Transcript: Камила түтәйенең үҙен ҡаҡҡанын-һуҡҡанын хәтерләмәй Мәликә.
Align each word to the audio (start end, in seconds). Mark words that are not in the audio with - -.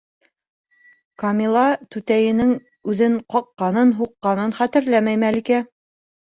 Камила 1.23 1.65
түтәйенең 1.95 2.55
үҙен 2.93 3.19
ҡаҡҡанын-һуҡҡанын 3.35 4.57
хәтерләмәй 4.63 5.21
Мәликә. 5.27 5.63